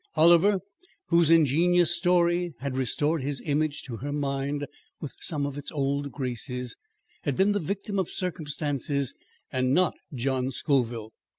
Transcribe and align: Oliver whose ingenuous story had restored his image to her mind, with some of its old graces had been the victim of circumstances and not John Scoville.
Oliver 0.15 0.61
whose 1.09 1.29
ingenuous 1.29 1.91
story 1.95 2.55
had 2.57 2.75
restored 2.75 3.21
his 3.21 3.39
image 3.41 3.83
to 3.83 3.97
her 3.97 4.11
mind, 4.11 4.65
with 4.99 5.13
some 5.19 5.45
of 5.45 5.59
its 5.59 5.71
old 5.71 6.11
graces 6.11 6.75
had 7.21 7.37
been 7.37 7.51
the 7.51 7.59
victim 7.59 7.99
of 7.99 8.09
circumstances 8.09 9.13
and 9.51 9.75
not 9.75 9.93
John 10.11 10.49
Scoville. 10.49 11.11